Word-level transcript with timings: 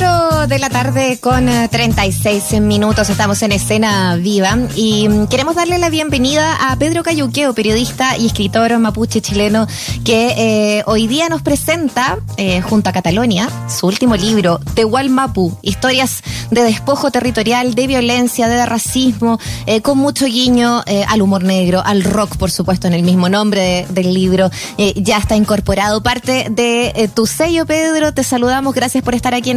nosotros. 0.00 0.35
4 0.46 0.54
de 0.54 0.60
la 0.60 0.70
tarde 0.70 1.18
con 1.20 1.46
36 1.46 2.52
eh, 2.52 2.60
minutos. 2.60 3.10
Estamos 3.10 3.42
en 3.42 3.52
escena 3.52 4.16
viva 4.16 4.56
y 4.76 5.08
mm, 5.08 5.26
queremos 5.26 5.56
darle 5.56 5.78
la 5.78 5.90
bienvenida 5.90 6.70
a 6.70 6.76
Pedro 6.76 7.02
Cayuqueo, 7.02 7.52
periodista 7.52 8.16
y 8.16 8.26
escritor 8.26 8.78
mapuche 8.78 9.20
chileno 9.20 9.66
que 10.04 10.34
eh, 10.36 10.82
hoy 10.86 11.06
día 11.08 11.28
nos 11.28 11.42
presenta 11.42 12.18
eh, 12.36 12.60
junto 12.60 12.90
a 12.90 12.92
Catalonia 12.92 13.48
su 13.68 13.86
último 13.86 14.14
libro, 14.14 14.60
Tehual 14.74 15.10
Mapu, 15.10 15.58
historias 15.62 16.22
de 16.50 16.62
despojo 16.62 17.10
territorial, 17.10 17.74
de 17.74 17.86
violencia, 17.86 18.46
de 18.46 18.64
racismo, 18.66 19.40
con 19.82 19.98
mucho 19.98 20.26
guiño 20.26 20.82
al 21.08 21.22
humor 21.22 21.42
negro, 21.42 21.82
al 21.84 22.04
rock 22.04 22.36
por 22.36 22.50
supuesto 22.50 22.86
en 22.86 22.92
el 22.92 23.02
mismo 23.02 23.28
nombre 23.28 23.86
del 23.90 24.14
libro, 24.14 24.50
ya 24.94 25.18
está 25.18 25.34
incorporado. 25.34 26.02
Parte 26.02 26.46
de 26.50 27.10
tu 27.14 27.26
sello 27.26 27.66
Pedro, 27.66 28.14
te 28.14 28.22
saludamos, 28.22 28.74
gracias 28.74 29.02
por 29.02 29.14
estar 29.14 29.34
aquí 29.34 29.52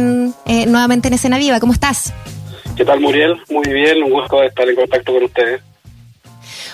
eh, 0.46 0.66
nuevamente 0.80 1.08
en 1.08 1.14
Escena 1.14 1.36
Viva. 1.36 1.60
¿Cómo 1.60 1.74
estás? 1.74 2.14
¿Qué 2.74 2.84
tal, 2.86 3.00
Muriel? 3.00 3.36
Muy 3.50 3.68
bien, 3.68 4.02
un 4.02 4.10
gusto 4.10 4.42
estar 4.42 4.66
en 4.66 4.74
contacto 4.74 5.12
con 5.12 5.24
ustedes. 5.24 5.60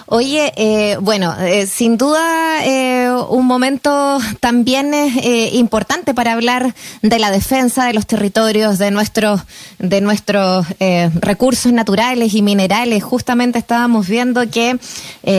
Oye, 0.08 0.52
eh, 0.54 0.98
bueno, 1.00 1.34
eh, 1.40 1.66
sin 1.66 1.98
duda 1.98 2.64
eh, 2.64 3.10
un 3.28 3.44
momento 3.44 4.18
también 4.38 4.94
eh, 4.94 5.50
importante 5.54 6.14
para 6.14 6.32
hablar 6.32 6.76
de 7.02 7.18
la 7.18 7.32
defensa 7.32 7.86
de 7.86 7.92
los 7.92 8.06
territorios, 8.06 8.78
de 8.78 8.92
nuestros 8.92 9.40
de 9.80 10.00
nuestros 10.00 10.64
eh, 10.78 11.10
recursos 11.16 11.72
naturales 11.72 12.34
y 12.34 12.42
minerales. 12.42 13.02
Justamente 13.02 13.58
estábamos 13.58 14.06
viendo 14.06 14.48
que 14.48 14.78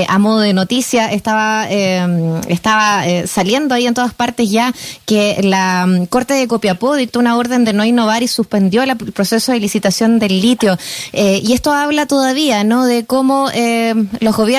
a 0.10 0.20
modo 0.20 0.40
de 0.42 0.52
noticia 0.52 1.14
estaba 1.14 1.66
estaba 1.70 3.04
saliendo 3.26 3.74
ahí 3.74 3.88
en 3.88 3.94
todas 3.94 4.14
partes 4.14 4.52
ya 4.52 4.74
que 5.06 5.40
la 5.44 5.86
mm, 5.88 6.06
Corte 6.08 6.34
de 6.34 6.48
Copiapó 6.48 6.96
dictó 6.96 7.20
una 7.20 7.38
orden 7.38 7.64
de 7.64 7.72
no 7.72 7.86
innovar 7.86 8.22
y 8.22 8.28
suspendió 8.28 8.84
el 8.84 8.98
proceso 8.98 9.54
de 9.54 9.62
licitación 9.62 10.20
del 10.20 10.42
litio. 10.42 10.78
y 11.14 11.54
esto 11.54 11.72
habla 11.72 12.06
todavía, 12.06 12.66
¿no? 12.66 12.86
De 12.86 13.06
cómo 13.06 13.50
los 14.20 14.36
gobiernos 14.36 14.57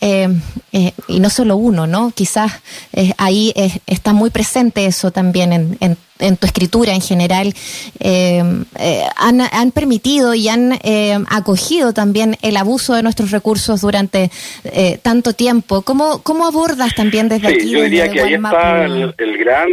eh, 0.00 0.28
eh, 0.72 0.92
y 1.08 1.18
no 1.18 1.28
solo 1.28 1.56
uno, 1.56 1.86
¿no? 1.86 2.12
Quizás 2.14 2.62
eh, 2.92 3.12
ahí 3.18 3.52
está 3.86 4.12
muy 4.12 4.30
presente 4.30 4.86
eso 4.86 5.10
también 5.10 5.52
en, 5.52 5.96
en, 6.20 6.36
tu 6.36 6.46
escritura 6.46 6.92
en 6.92 7.00
general. 7.00 7.52
Han, 8.00 9.40
han, 9.40 9.70
permitido 9.72 10.34
y 10.34 10.48
han 10.48 10.78
acogido 11.30 11.92
también 11.92 12.36
el 12.42 12.56
abuso 12.56 12.94
de 12.94 13.02
nuestros 13.02 13.32
recursos 13.32 13.80
durante 13.80 14.30
tanto 15.02 15.32
tiempo. 15.32 15.82
¿Cómo, 15.82 16.22
¿Cómo 16.22 16.46
abordas 16.46 16.94
también 16.94 17.28
desde 17.28 17.48
aquí? 17.48 17.70
Yo 17.70 17.82
diría 17.82 18.08
que 18.08 18.20
ahí 18.20 18.34
está 18.34 18.84
el, 18.84 19.14
el 19.18 19.38
gran, 19.38 19.68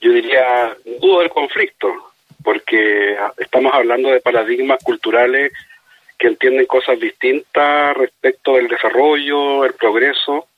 yo 0.00 0.12
diría, 0.12 0.76
dudo 1.00 1.20
del 1.20 1.30
conflicto, 1.30 1.88
porque 2.42 3.16
estamos 3.38 3.72
hablando 3.72 4.08
de 4.08 4.20
paradigmas 4.20 4.82
culturales 4.82 5.52
que 6.18 6.26
entienden 6.26 6.66
cosas 6.66 6.98
distintas 6.98 7.96
respecto 7.96 8.54
del 8.54 8.68
desarrollo, 8.68 9.64
el 9.64 9.74
progreso 9.74 10.48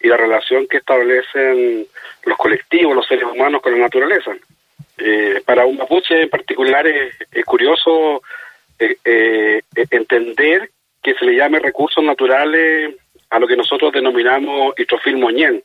y 0.00 0.08
la 0.08 0.16
relación 0.16 0.66
que 0.66 0.78
establecen 0.78 1.86
los 2.24 2.38
colectivos, 2.38 2.96
los 2.96 3.06
seres 3.06 3.24
humanos 3.24 3.60
con 3.62 3.72
la 3.72 3.78
naturaleza. 3.78 4.32
Eh, 4.98 5.42
para 5.44 5.66
un 5.66 5.76
mapuche 5.76 6.22
en 6.22 6.30
particular 6.30 6.86
es, 6.86 7.44
curioso 7.44 8.22
eh, 8.78 8.96
eh, 9.04 9.62
entender 9.90 10.70
que 11.02 11.14
se 11.14 11.24
le 11.24 11.36
llame 11.36 11.58
recursos 11.58 12.02
naturales 12.02 12.94
a 13.30 13.38
lo 13.38 13.46
que 13.46 13.56
nosotros 13.56 13.92
denominamos 13.92 14.74
hitrofil 14.78 15.16
moñén, 15.16 15.62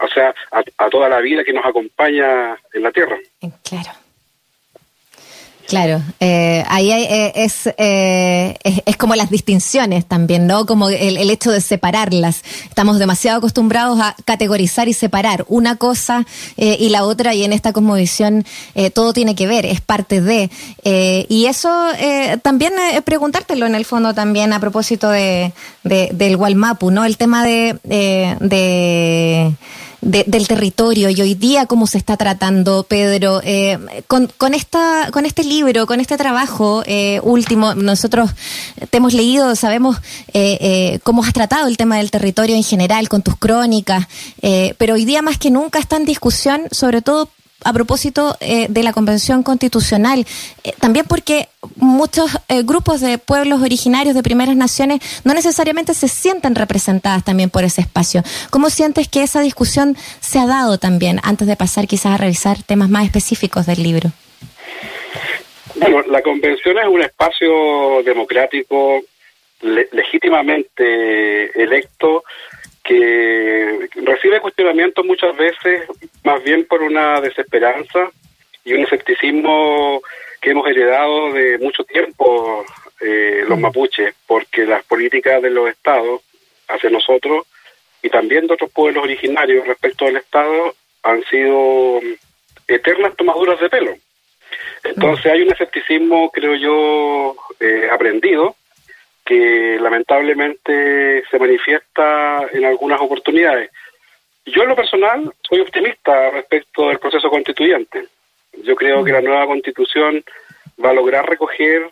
o 0.00 0.08
sea, 0.08 0.34
a, 0.50 0.62
a 0.78 0.90
toda 0.90 1.08
la 1.08 1.20
vida 1.20 1.44
que 1.44 1.52
nos 1.52 1.64
acompaña 1.64 2.56
en 2.72 2.82
la 2.82 2.90
Tierra. 2.90 3.18
Claro. 3.62 4.07
Claro, 5.68 6.02
eh, 6.18 6.64
ahí 6.66 6.90
eh, 6.90 7.06
eh, 7.10 7.32
es, 7.34 7.68
es, 8.86 8.96
como 8.96 9.14
las 9.16 9.28
distinciones 9.28 10.06
también, 10.06 10.46
¿no? 10.46 10.64
Como 10.64 10.88
el, 10.88 11.18
el, 11.18 11.28
hecho 11.28 11.50
de 11.50 11.60
separarlas. 11.60 12.42
Estamos 12.70 12.98
demasiado 12.98 13.36
acostumbrados 13.36 14.00
a 14.00 14.16
categorizar 14.24 14.88
y 14.88 14.94
separar 14.94 15.44
una 15.46 15.76
cosa 15.76 16.24
y 16.56 16.88
la 16.88 17.04
otra, 17.04 17.34
y 17.34 17.44
en 17.44 17.52
esta 17.52 17.74
cosmovisión 17.74 18.46
todo 18.94 19.12
tiene 19.12 19.34
que 19.34 19.46
ver, 19.46 19.66
es 19.66 19.82
parte 19.82 20.22
de. 20.22 20.48
y 21.28 21.44
eso 21.44 21.70
también 22.40 22.72
preguntártelo 23.04 23.66
en 23.66 23.74
el 23.74 23.84
fondo 23.84 24.14
también 24.14 24.54
a 24.54 24.60
propósito 24.60 25.10
de, 25.10 25.52
de 25.84 26.08
del 26.14 26.36
Walmapu, 26.36 26.90
¿no? 26.90 27.04
El 27.04 27.18
tema 27.18 27.44
de, 27.44 27.78
de 27.84 29.54
del 30.00 30.46
territorio 30.46 31.10
y 31.10 31.20
hoy 31.20 31.34
día 31.34 31.66
cómo 31.66 31.86
se 31.86 31.98
está 31.98 32.16
tratando, 32.16 32.84
Pedro. 32.84 33.40
Eh, 33.44 33.78
con, 34.06 34.30
con, 34.36 34.54
esta, 34.54 35.10
con 35.12 35.26
este 35.26 35.44
libro, 35.44 35.86
con 35.86 36.00
este 36.00 36.16
trabajo 36.16 36.82
eh, 36.86 37.20
último, 37.22 37.74
nosotros 37.74 38.30
te 38.90 38.96
hemos 38.98 39.12
leído, 39.12 39.56
sabemos 39.56 39.96
eh, 40.32 41.00
cómo 41.02 41.24
has 41.24 41.32
tratado 41.32 41.66
el 41.68 41.76
tema 41.76 41.96
del 41.96 42.10
territorio 42.10 42.54
en 42.54 42.64
general, 42.64 43.08
con 43.08 43.22
tus 43.22 43.36
crónicas, 43.36 44.06
pero 44.78 44.94
hoy 44.94 45.04
día 45.04 45.22
más 45.22 45.38
que 45.38 45.50
nunca 45.50 45.78
está 45.78 45.96
en 45.96 46.04
discusión, 46.04 46.62
sobre 46.70 47.02
todo 47.02 47.28
a 47.64 47.72
propósito 47.72 48.36
eh, 48.40 48.66
de 48.68 48.82
la 48.82 48.92
Convención 48.92 49.42
Constitucional, 49.42 50.24
eh, 50.64 50.72
también 50.80 51.06
porque 51.08 51.48
muchos 51.76 52.30
eh, 52.48 52.62
grupos 52.62 53.00
de 53.00 53.18
pueblos 53.18 53.62
originarios 53.62 54.14
de 54.14 54.22
primeras 54.22 54.56
naciones 54.56 55.00
no 55.24 55.34
necesariamente 55.34 55.94
se 55.94 56.08
sienten 56.08 56.54
representadas 56.54 57.24
también 57.24 57.50
por 57.50 57.64
ese 57.64 57.80
espacio. 57.80 58.22
¿Cómo 58.50 58.70
sientes 58.70 59.08
que 59.08 59.22
esa 59.22 59.40
discusión 59.40 59.96
se 60.20 60.38
ha 60.38 60.46
dado 60.46 60.78
también 60.78 61.20
antes 61.24 61.48
de 61.48 61.56
pasar 61.56 61.86
quizás 61.86 62.14
a 62.14 62.16
revisar 62.16 62.62
temas 62.62 62.88
más 62.88 63.04
específicos 63.04 63.66
del 63.66 63.82
libro? 63.82 64.10
Bueno, 65.76 66.02
la 66.02 66.22
Convención 66.22 66.78
es 66.78 66.86
un 66.86 67.02
espacio 67.02 68.02
democrático 68.04 69.02
legítimamente 69.60 71.60
electo 71.60 72.22
que 72.84 73.88
recibe 73.96 74.40
cuestionamientos 74.40 75.04
muchas 75.04 75.36
veces 75.36 75.82
más 76.24 76.42
bien 76.42 76.66
por 76.66 76.82
una 76.82 77.20
desesperanza 77.20 78.10
y 78.64 78.74
un 78.74 78.82
escepticismo 78.82 80.02
que 80.40 80.50
hemos 80.50 80.68
heredado 80.68 81.32
de 81.32 81.58
mucho 81.58 81.84
tiempo 81.84 82.64
eh, 83.00 83.44
los 83.46 83.58
mm. 83.58 83.62
mapuches, 83.62 84.14
porque 84.26 84.66
las 84.66 84.84
políticas 84.84 85.42
de 85.42 85.50
los 85.50 85.68
estados 85.68 86.22
hacia 86.68 86.90
nosotros 86.90 87.46
y 88.02 88.10
también 88.10 88.46
de 88.46 88.54
otros 88.54 88.70
pueblos 88.70 89.04
originarios 89.04 89.66
respecto 89.66 90.06
al 90.06 90.16
estado 90.16 90.74
han 91.02 91.22
sido 91.24 92.00
eternas 92.66 93.16
tomaduras 93.16 93.60
de 93.60 93.70
pelo. 93.70 93.94
Entonces 94.84 95.26
hay 95.26 95.42
un 95.42 95.52
escepticismo, 95.52 96.30
creo 96.30 96.54
yo, 96.54 97.36
eh, 97.60 97.88
aprendido, 97.90 98.56
que 99.24 99.78
lamentablemente 99.80 101.24
se 101.30 101.38
manifiesta 101.38 102.46
en 102.52 102.64
algunas 102.64 103.00
oportunidades. 103.00 103.70
Yo 104.52 104.62
en 104.62 104.68
lo 104.68 104.76
personal 104.76 105.32
soy 105.48 105.60
optimista 105.60 106.30
respecto 106.30 106.88
del 106.88 106.98
proceso 106.98 107.30
constituyente. 107.30 108.06
Yo 108.62 108.74
creo 108.74 109.04
que 109.04 109.12
la 109.12 109.20
nueva 109.20 109.46
constitución 109.46 110.24
va 110.82 110.90
a 110.90 110.94
lograr 110.94 111.28
recoger 111.28 111.90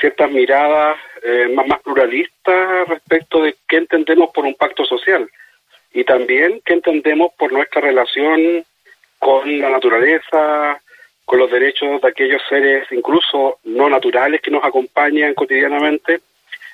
ciertas 0.00 0.30
miradas 0.30 0.96
eh, 1.22 1.48
más, 1.54 1.66
más 1.66 1.80
pluralistas 1.80 2.88
respecto 2.88 3.42
de 3.42 3.56
qué 3.68 3.76
entendemos 3.76 4.30
por 4.30 4.44
un 4.44 4.54
pacto 4.54 4.84
social 4.84 5.28
y 5.92 6.04
también 6.04 6.60
qué 6.64 6.74
entendemos 6.74 7.32
por 7.38 7.52
nuestra 7.52 7.80
relación 7.80 8.64
con 9.18 9.60
la 9.60 9.70
naturaleza, 9.70 10.80
con 11.24 11.38
los 11.38 11.50
derechos 11.50 12.00
de 12.00 12.08
aquellos 12.08 12.42
seres 12.48 12.86
incluso 12.90 13.58
no 13.64 13.88
naturales 13.88 14.40
que 14.40 14.50
nos 14.50 14.64
acompañan 14.64 15.34
cotidianamente 15.34 16.20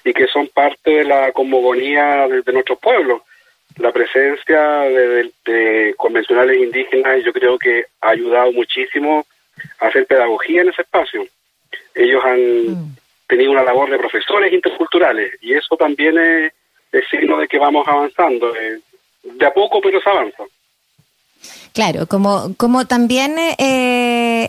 y 0.04 0.12
que 0.12 0.26
son 0.26 0.48
parte 0.48 0.90
de 0.90 1.04
la 1.04 1.32
cosmogonía 1.32 2.26
de, 2.28 2.52
nuestros 2.52 2.78
pueblos. 2.78 3.22
La 3.76 3.92
presencia 3.92 4.60
de, 4.80 5.94
convencionales 5.96 6.60
indígenas 6.60 7.22
yo 7.24 7.32
creo 7.32 7.58
que 7.58 7.84
ha 8.00 8.10
ayudado 8.10 8.52
muchísimo 8.52 9.24
a 9.80 9.86
hacer 9.86 10.06
pedagogía 10.06 10.62
en 10.62 10.70
ese 10.70 10.82
espacio. 10.82 11.24
Ellos 11.94 12.24
han 12.24 12.66
mm. 12.66 12.96
tenido 13.28 13.52
una 13.52 13.62
labor 13.62 13.90
de 13.90 13.98
profesores 13.98 14.52
interculturales 14.52 15.34
y 15.40 15.54
eso 15.54 15.76
también 15.76 16.18
es, 16.18 16.52
signo 17.10 17.38
de 17.38 17.46
que 17.46 17.58
vamos 17.58 17.86
avanzando. 17.86 18.54
Eh, 18.56 18.80
de 19.22 19.46
a 19.46 19.52
poco, 19.52 19.80
pero 19.80 20.00
se 20.00 20.08
avanza. 20.08 20.44
Claro, 21.72 22.06
como, 22.06 22.54
como 22.56 22.86
también 22.86 23.38
eh, 23.38 23.54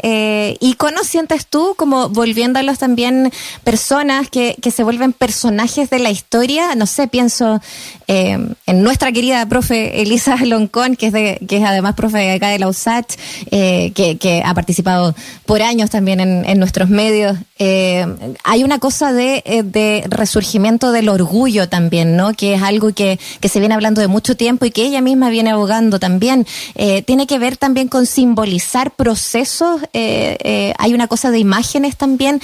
eh, 0.01 0.57
iconos 0.60 1.07
sientes 1.07 1.46
tú, 1.46 1.74
como 1.78 2.10
volviéndolos 2.10 2.80
también 2.80 3.31
personas 3.63 4.30
que, 4.30 4.56
que 4.62 4.72
se 4.72 4.84
vuelven 4.84 5.13
personajes 5.13 5.90
de 5.90 6.00
la 6.00 6.12
historia. 6.12 6.75
No 6.75 6.86
sé, 6.86 7.07
pienso 7.07 7.62
eh, 8.07 8.38
en 8.66 8.84
nuestra 8.84 9.12
querida 9.12 9.46
profe 9.46 10.01
Elisa 10.01 10.36
Loncón, 10.46 10.96
que 10.96 11.07
es, 11.07 11.13
de, 11.13 11.40
que 11.48 11.57
es 11.57 11.63
además 11.63 11.96
profe 11.96 12.31
acá 12.31 12.50
de 12.50 12.60
la 12.60 12.68
USACH, 12.68 13.16
eh, 13.51 13.92
que, 13.94 14.18
que, 14.18 14.42
ha 14.46 14.54
participado 14.54 15.16
por 15.46 15.62
años 15.62 15.90
también 15.90 16.19
en, 16.19 16.46
en 16.46 16.60
nuestros 16.60 16.90
medios. 16.90 17.38
Eh, 17.62 18.06
hay 18.46 18.63
una 18.63 18.80
cosa 18.80 19.12
de, 19.12 19.44
eh, 19.46 19.63
de, 19.63 20.06
resurgimiento 20.07 20.94
del 20.94 21.10
orgullo 21.10 21.68
también, 21.68 22.16
¿no? 22.16 22.34
Que 22.34 22.54
es 22.54 22.62
algo 22.63 22.94
que, 22.94 23.19
que 23.42 23.50
se 23.50 23.60
viene 23.60 23.75
hablando 23.75 24.00
de 24.00 24.07
mucho 24.07 24.38
tiempo 24.38 24.66
y 24.66 24.72
que 24.72 24.84
ella 24.84 25.01
misma 25.01 25.30
viene 25.30 25.51
abogando 25.51 26.00
también. 26.00 26.48
Eh, 26.75 27.01
tiene 27.01 27.28
que 27.28 27.38
ver 27.38 27.57
también 27.57 27.90
con 27.90 28.06
simbolizar 28.06 28.92
procesos 28.92 29.81
hay 29.94 30.94
una 30.94 31.07
cosa 31.07 31.31
de 31.31 31.39
imágenes 31.39 31.97
también 31.97 32.39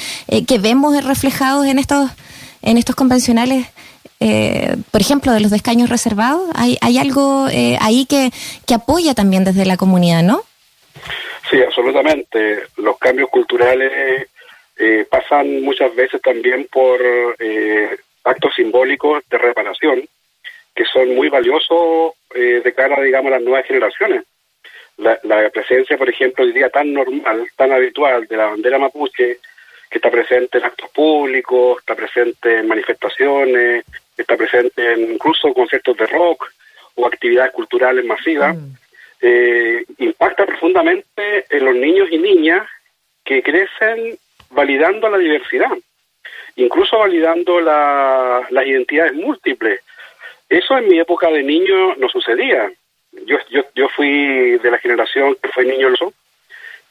que 0.48 0.58
vemos 0.58 1.04
reflejados 1.04 1.66
en 1.68 1.80
estos, 1.80 2.12
en 2.62 2.78
estos 2.78 2.96
convencionales. 2.96 3.68
por 4.92 5.02
ejemplo, 5.02 5.32
de 5.32 5.40
los 5.40 5.52
escaños 5.52 5.90
reservados, 5.90 6.50
hay, 6.56 6.78
hay 6.82 6.98
algo 6.98 7.48
ahí 7.80 8.06
que, 8.06 8.32
apoya 8.74 9.14
también 9.14 9.44
desde 9.44 9.66
la 9.66 9.78
comunidad, 9.78 10.24
¿no? 10.24 10.42
Sí, 11.50 11.62
absolutamente. 11.62 12.64
Los 12.78 12.98
cambios 12.98 13.30
culturales 13.30 14.28
eh, 14.78 15.06
pasan 15.10 15.62
muchas 15.62 15.96
veces 15.96 16.22
también 16.22 16.68
por 16.72 17.00
eh, 17.40 17.98
actos 18.24 18.54
simbólicos 18.56 19.24
de 19.30 19.38
reparación 19.38 20.04
que 20.76 20.84
son 20.86 21.16
muy 21.16 21.30
valiosos 21.30 22.14
eh, 22.34 22.62
de 22.62 22.74
cara, 22.74 23.02
digamos, 23.02 23.32
a 23.32 23.36
las 23.36 23.44
nuevas 23.44 23.66
generaciones. 23.66 24.26
La, 24.98 25.50
presencia, 25.50 25.98
por 25.98 26.10
ejemplo, 26.10 26.46
hoy 26.46 26.54
día 26.54 26.70
tan 26.70 26.94
normal, 26.94 27.48
tan 27.56 27.72
habitual 27.72 28.28
de 28.28 28.38
la 28.38 28.46
bandera 28.48 28.80
mapuche, 28.80 29.40
que 29.90 29.98
está 29.98 30.10
presente 30.10 30.58
en 30.58 30.64
actos 30.66 30.90
públicos, 30.92 31.80
está 31.80 31.96
presente 31.96 32.60
en 32.60 32.68
manifestaciones, 32.68 33.84
está 34.18 34.38
presente 34.38 34.94
en 34.94 35.14
incluso 35.14 35.54
conciertos 35.54 35.98
de 35.98 36.08
rock 36.08 36.50
o 36.96 37.06
actividades 37.06 37.52
culturales 37.52 38.06
masivas, 38.06 38.56
mm. 38.56 40.04
impacta 40.04 40.46
profundamente 40.46 41.46
en 41.50 41.66
los 41.66 41.76
niños 41.76 42.08
y 42.12 42.18
niñas 42.18 42.68
que 43.24 43.44
crecen 43.44 44.18
validando 44.52 45.10
la 45.10 45.18
diversidad, 45.18 45.72
incluso 46.56 47.00
validando 47.00 47.60
las 47.60 48.66
identidades 48.66 49.14
múltiples. 49.14 49.82
Eso 50.48 50.78
en 50.78 50.88
mi 50.88 51.00
época 51.00 51.30
de 51.30 51.44
niño 51.44 51.96
no 51.96 52.08
sucedía. 52.08 52.72
Yo, 53.26 53.38
yo, 53.50 53.64
yo 53.74 53.90
fui 53.90 54.58
de 54.58 54.72
la 54.72 54.78
generación 54.78 55.36
que 55.42 55.50
fue 55.50 55.66
niño 55.66 55.90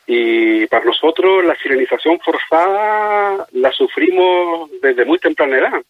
y 0.06 0.66
para 0.66 0.84
nosotros 0.84 1.44
la 1.44 1.56
sirenización 1.56 2.20
forzada 2.20 3.46
la 3.52 3.72
sufrimos 3.72 4.70
desde 4.82 5.04
muy 5.04 5.18
temprana 5.18 5.58
edad. 5.58 5.82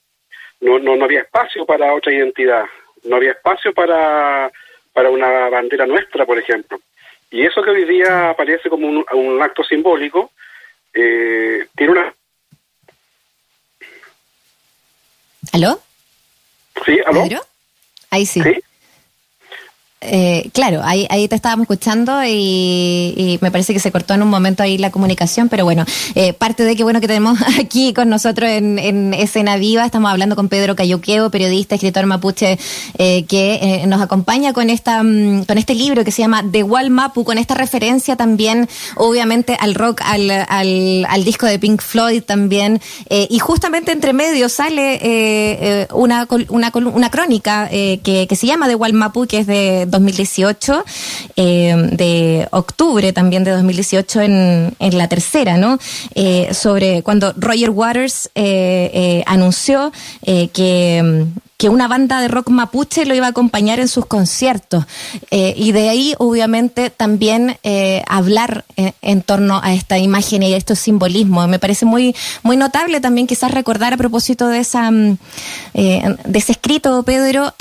No, 0.61 0.79
no, 0.79 0.97
no 0.97 1.05
había 1.05 1.21
espacio 1.21 1.67
para 1.67 1.93
otra 1.95 2.13
identidad, 2.13 2.65
no 3.05 3.17
había 3.17 3.33
espacio 3.33 3.73
para, 3.75 4.51
para 4.93 5.11
una 5.11 5.49
bandera 5.49 5.87
nuestra, 5.87 6.25
por 6.25 6.39
ejemplo. 6.39 6.81
Y 7.31 7.45
eso 7.45 7.63
que 7.63 7.71
hoy 7.71 7.85
día 7.85 8.31
aparece 8.31 8.69
como 8.69 8.87
un, 8.87 9.05
un 9.13 9.43
acto 9.43 9.65
simbólico, 9.65 10.31
eh, 10.93 11.67
tiene 11.77 11.93
una... 11.93 12.15
¿Aló? 15.53 15.81
Sí, 16.87 17.01
¿aló? 17.05 17.25
Ahí 18.11 18.25
sí. 18.25 18.41
¿Sí? 18.43 18.63
Eh, 20.07 20.51
claro, 20.53 20.81
ahí, 20.85 21.07
ahí 21.09 21.29
te 21.29 21.35
estábamos 21.35 21.65
escuchando 21.65 22.23
y, 22.25 23.39
me 23.41 23.51
parece 23.51 23.73
que 23.73 23.81
se 23.81 23.91
cortó 23.91 24.15
en 24.15 24.23
un 24.23 24.29
momento 24.29 24.63
ahí 24.63 24.79
la 24.79 24.91
comunicación, 24.91 25.49
pero 25.49 25.65
bueno, 25.65 25.85
eh, 26.15 26.33
parte 26.33 26.65
de 26.65 26.77
que 26.77 26.83
bueno 26.83 27.01
que 27.01 27.07
tenemos 27.07 27.39
aquí 27.59 27.93
con 27.93 28.09
nosotros 28.09 28.51
en, 28.51 28.79
en 28.79 29.15
Escena 29.15 29.57
Viva, 29.57 29.85
estamos 29.85 30.11
hablando 30.11 30.37
con 30.37 30.49
Pedro 30.49 30.77
Cayuqueo, 30.77 31.31
periodista, 31.31 31.75
escritor 31.75 32.07
mapuche, 32.07 32.59
eh, 32.99 33.25
que 33.25 33.85
nos 33.87 34.01
acompaña 34.03 34.53
con 34.53 34.71
esta 34.71 35.03
mm, 35.03 35.45
con 35.45 35.59
este 35.59 35.75
libro 35.75 36.05
que 36.05 36.11
se 36.11 36.23
llama 36.23 36.45
The 36.51 36.63
Wall 36.63 36.91
Mapu, 36.91 37.25
con 37.25 37.39
esta 37.39 37.55
referencia 37.55 38.17
también, 38.17 38.69
obviamente, 38.97 39.57
al 39.59 39.75
rock, 39.75 40.03
al, 40.05 40.31
al, 40.31 41.25
disco 41.25 41.47
de 41.47 41.59
Pink 41.59 41.81
Floyd 41.81 42.23
también, 42.23 42.81
y 43.09 43.39
justamente 43.39 43.93
entre 43.93 44.13
medio 44.13 44.49
sale 44.49 45.87
una, 45.93 46.27
una, 46.49 46.73
una 46.75 47.11
crónica 47.11 47.69
que, 47.69 48.27
que 48.29 48.37
se 48.37 48.47
llama 48.47 48.69
The 48.69 48.75
Wall 48.75 48.93
Mapu, 48.93 49.27
que 49.27 49.39
es 49.39 49.47
de 49.47 49.87
2018, 49.95 50.85
eh, 51.37 51.89
de 51.93 52.49
octubre 52.51 53.13
también 53.13 53.45
de 53.45 53.53
2018 53.53 54.21
en, 54.23 54.77
en 54.79 54.99
la 54.99 55.09
tercera, 55.09 55.57
¿no? 55.57 55.79
Eh, 56.15 56.53
sobre 56.53 57.03
cuando 57.03 57.33
Roger 57.37 57.71
Waters 57.71 58.31
eh, 58.35 59.23
anunció 59.27 59.93
que 60.25 61.27
que 61.57 61.69
una 61.69 61.87
banda 61.87 62.21
de 62.21 62.29
rock 62.29 62.51
mapuche 62.51 63.07
lo 63.07 63.15
iba 63.15 63.27
a 63.27 63.31
acompañar 63.31 63.79
en 63.79 63.87
sus 63.87 64.07
conciertos. 64.07 64.85
Eh, 65.31 65.55
y 65.57 65.71
de 65.71 65.89
ahí, 65.89 66.15
obviamente, 66.19 66.91
también 66.91 67.59
eh, 67.63 68.03
hablar 68.09 68.65
eh, 68.77 68.93
en 69.03 69.23
torno 69.23 69.61
a 69.63 69.73
esta 69.73 69.99
imagen 69.99 70.43
y 70.43 70.53
a 70.53 70.57
estos 70.57 70.81
simbolismos. 70.81 71.49
Me 71.49 71.61
parece 71.61 71.87
muy, 71.87 72.15
muy 72.43 72.57
notable 72.57 73.01
también 73.01 73.29
quizás 73.29 73.53
recordar 73.53 73.95
a 73.95 73.97
propósito 73.97 74.49
de, 74.49 74.59
esa, 74.59 74.91
mm, 74.91 75.17
de 75.73 76.39
ese 76.39 76.53
escrito, 76.53 77.03
Pedro, 77.05 77.55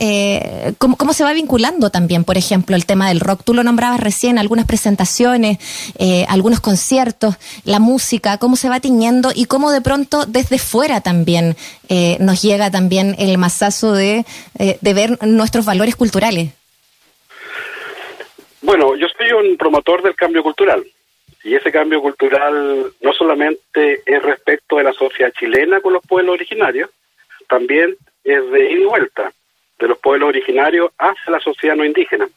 cómo, 0.80 0.98
cómo, 0.98 1.14
se 1.14 1.24
va 1.24 1.34
vinculando 1.34 1.92
también, 1.92 2.24
por 2.24 2.38
ejemplo, 2.38 2.76
el 2.76 2.88
tema 2.88 3.08
del 3.10 3.20
rock. 3.20 3.44
Tú 3.44 3.54
lo 3.54 3.64
nombrabas 3.64 4.00
recién, 4.00 4.40
algunas 4.40 4.66
presentaciones, 4.66 5.60
algunos 6.28 6.60
conciertos, 6.60 7.36
la 7.64 7.80
música, 7.80 8.38
cómo 8.40 8.56
se 8.56 8.70
va 8.70 8.80
tiñendo 8.80 9.32
y 9.34 9.46
cómo 9.46 9.72
de 9.72 9.82
pronto 9.82 10.26
desde 10.26 10.58
fuera 10.58 11.02
también 11.02 11.56
nos 12.20 12.42
llega 12.42 12.72
también 12.72 13.16
el 13.20 13.38
masazo 13.38 13.98
eh, 13.98 14.26
de, 14.56 14.94
ver 14.94 15.18
nuestros 15.22 15.66
valores 15.66 15.96
culturales? 15.96 16.54
Bueno, 18.62 18.96
yo 18.96 19.08
soy 19.18 19.32
un 19.32 19.58
promotor 19.58 20.02
del 20.02 20.16
cambio 20.16 20.44
cultural. 20.44 20.84
Y 21.44 21.56
ese 21.56 21.72
cambio 21.72 22.02
cultural 22.02 22.94
no 23.02 23.14
solamente 23.14 24.02
es 24.06 24.24
respecto 24.24 24.78
de 24.78 24.86
la 24.86 24.94
sociedad 24.94 25.34
chilena 25.38 25.82
con 25.82 25.92
los 25.92 26.06
pueblos 26.06 26.36
originarios, 26.36 26.90
también 27.50 27.96
es 28.24 28.52
de 28.52 28.72
ida 28.72 28.82
y 28.82 28.86
vuelta, 28.86 29.34
de 29.78 29.88
los 29.88 29.98
pueblos 29.98 30.30
originarios 30.30 30.92
hacia 30.98 31.32
la 31.32 31.42
sociedad 31.42 31.76
no 31.76 31.84
indígena. 31.84 32.30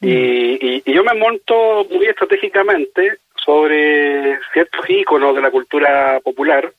Y, 0.00 0.80
y, 0.86 0.92
yo 0.92 1.02
me 1.02 1.14
monto 1.14 1.84
muy 1.90 2.06
estratégicamente 2.06 3.18
sobre 3.44 4.38
ciertos 4.52 4.88
íconos 4.88 5.34
de 5.34 5.42
la 5.42 5.50
cultura 5.50 6.20
popular 6.22 6.72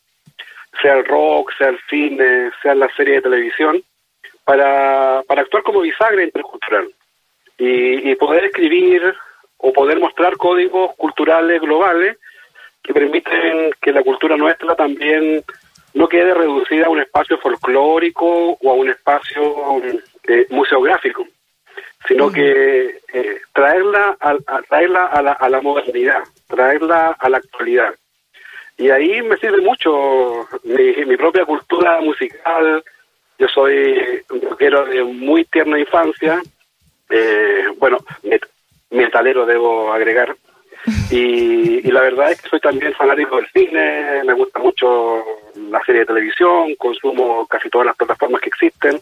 sea 0.82 0.96
el 0.98 1.06
rock, 1.06 1.52
sea 1.58 1.70
el 1.70 1.80
cine, 1.90 2.52
sea 2.62 2.76
la 2.76 2.94
serie 2.96 3.16
de 3.16 3.22
televisión, 3.22 3.84
para, 4.44 5.24
para 5.28 5.42
actuar 5.42 5.64
como 5.64 5.82
bisagra 5.82 6.24
intercultural 6.24 6.94
y, 7.58 8.16
poder 8.16 8.46
escribir 8.46 9.16
o 9.58 9.72
poder 9.72 10.00
mostrar 10.00 10.36
códigos 10.38 10.96
culturales 10.96 11.62
globales 11.62 12.18
que 12.82 12.94
permiten 12.94 13.72
que 13.80 13.92
la 13.92 14.02
cultura 14.02 14.36
nuestra 14.36 14.76
también 14.76 15.44
no 15.94 16.08
quede 16.08 16.34
reducida 16.34 16.88
a 16.88 16.90
un 16.90 17.00
espacio 17.00 17.38
folclórico 17.38 18.58
o 18.60 18.72
a 18.72 18.74
un 18.74 18.90
espacio 18.90 19.82
eh, 20.28 20.48
museográfico, 20.50 21.28
sino 22.08 22.32
que 22.32 23.02
eh, 23.14 23.42
traerla, 23.54 24.18
a, 24.20 24.36
traerla 24.68 25.06
a 25.06 25.22
la, 25.22 25.34
a 25.34 25.50
la 25.50 25.62
modernidad, 25.62 26.24
traerla 26.48 27.16
a 27.20 27.30
la 27.30 27.38
actualidad. 27.38 27.94
Y 28.82 28.90
ahí 28.90 29.22
me 29.22 29.38
sirve 29.38 29.62
mucho 29.62 30.48
mi, 30.64 31.16
propia 31.16 31.46
cultura 31.46 32.02
musical. 32.02 32.84
Yo 33.38 33.48
soy 33.48 33.96
un 34.32 34.42
rockero 34.42 34.86
de 34.86 35.04
muy 35.04 35.46
tierna 35.46 35.78
infancia. 35.78 36.42
Eh, 37.08 37.66
bueno, 37.78 38.00
metalero 38.90 39.46
debo 39.46 39.94
agregar. 39.94 40.36
Y, 41.12 41.92
la 41.92 42.02
verdad 42.02 42.32
es 42.32 42.42
que 42.42 42.50
soy 42.50 42.60
también 42.60 42.92
fanático 42.94 43.36
del 43.36 43.48
cine, 43.52 44.24
me 44.26 44.34
gusta 44.34 44.58
mucho 44.58 45.24
la 45.70 45.80
serie 45.86 46.02
de 46.02 46.08
televisión, 46.08 46.74
consumo 46.76 47.46
casi 47.46 47.70
todas 47.70 47.86
las 47.86 47.96
plataformas 47.96 48.42
que 48.42 48.50
existen. 48.50 49.00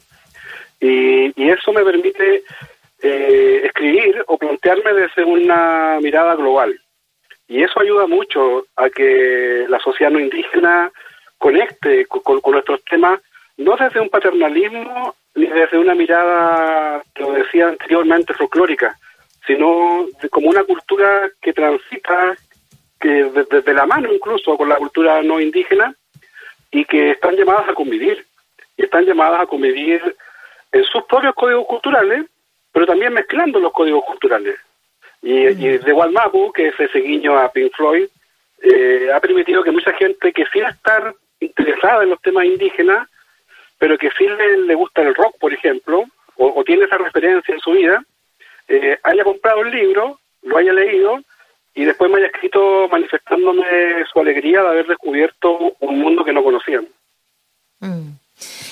Y, 0.81 1.49
eso 1.49 1.71
me 1.71 1.85
permite 1.85 2.43
eh, 3.01 3.61
escribir 3.63 4.25
o 4.27 4.37
plantearme 4.37 4.91
desde 4.91 5.23
una 5.23 5.99
mirada 6.01 6.35
global. 6.35 6.77
Y 7.49 7.63
eso 7.63 7.79
ayuda 7.79 8.05
mucho 8.05 8.67
a 8.75 8.89
que 8.91 9.65
la 9.67 9.79
sociedad 9.79 10.11
no 10.11 10.19
indígena 10.19 10.91
conecte 11.39 12.05
con, 12.05 12.39
nuestros 12.51 12.83
temas, 12.85 13.19
no 13.57 13.75
desde 13.75 13.99
un 13.99 14.09
paternalismo 14.09 15.15
ni 15.33 15.47
desde 15.47 15.79
una 15.79 15.95
mirada, 15.95 17.03
lo 17.15 17.31
decía 17.31 17.69
anteriormente, 17.69 18.35
folclórica, 18.35 18.95
sino 19.47 20.05
como 20.29 20.49
una 20.49 20.63
cultura 20.63 21.31
que 21.41 21.51
transita 21.51 22.35
que 22.99 23.31
desde 23.49 23.73
la 23.73 23.87
mano 23.87 24.13
incluso 24.13 24.55
con 24.55 24.69
la 24.69 24.75
cultura 24.75 25.23
no 25.23 25.39
indígena 25.39 25.95
y 26.69 26.85
que 26.85 27.11
están 27.11 27.35
llamadas 27.35 27.69
a 27.69 27.73
convivir 27.73 28.25
y 28.77 28.83
están 28.83 29.05
llamadas 29.05 29.41
a 29.41 29.47
convivir 29.47 30.15
en 30.71 30.83
sus 30.83 31.03
propios 31.05 31.33
códigos 31.33 31.65
culturales, 31.65 32.25
pero 32.71 32.85
también 32.85 33.13
mezclando 33.13 33.59
los 33.59 33.71
códigos 33.71 34.03
culturales. 34.03 34.55
Y, 35.21 35.33
y 35.33 35.77
de 35.77 35.93
Walmapu, 35.93 36.51
que 36.53 36.69
es 36.69 36.79
ese 36.79 36.99
guiño 36.99 37.37
a 37.37 37.51
Pink 37.51 37.73
Floyd, 37.75 38.07
eh, 38.61 39.09
ha 39.13 39.19
permitido 39.19 39.63
que 39.63 39.71
mucha 39.71 39.93
gente 39.93 40.33
que 40.33 40.45
sin 40.51 40.65
estar 40.65 41.15
interesada 41.39 42.03
en 42.03 42.09
los 42.09 42.21
temas 42.21 42.45
indígenas, 42.45 43.07
pero 43.77 43.97
que 43.97 44.09
sí 44.17 44.27
le, 44.27 44.75
gusta 44.75 45.01
el 45.01 45.15
rock, 45.15 45.37
por 45.39 45.53
ejemplo, 45.53 46.03
o, 46.35 46.63
tiene 46.63 46.85
esa 46.85 46.97
referencia 46.97 47.53
en 47.53 47.59
su 47.59 47.71
vida, 47.71 48.03
eh, 48.67 48.97
haya 49.03 49.23
comprado 49.23 49.61
el 49.61 49.71
libro, 49.71 50.19
lo 50.43 50.57
haya 50.57 50.73
leído 50.73 51.19
y 51.73 51.85
después 51.85 52.09
me 52.09 52.17
haya 52.17 52.27
escrito 52.27 52.87
manifestándome 52.89 53.65
su 54.11 54.19
alegría 54.19 54.61
de 54.61 54.69
haber 54.69 54.87
descubierto 54.87 55.75
un 55.79 55.99
mundo 55.99 56.23
que 56.23 56.33
no 56.33 56.43
conocían. 56.43 56.87
Mm. 57.79 58.18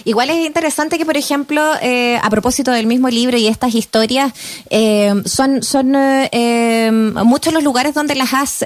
Igual 0.07 0.29
es 0.29 0.45
interesante 0.45 0.97
que, 0.97 1.05
por 1.05 1.17
ejemplo, 1.17 1.61
eh, 1.81 2.17
a 2.23 2.29
propósito 2.29 2.71
del 2.71 2.87
mismo 2.87 3.09
libro 3.09 3.37
y 3.37 3.47
estas 3.47 3.75
historias, 3.75 4.33
eh, 4.69 5.13
son, 5.25 5.63
son 5.63 5.93
eh, 5.95 6.89
muchos 7.25 7.53
los 7.53 7.63
lugares 7.63 7.93
donde 7.93 8.15
las 8.15 8.33
has 8.33 8.65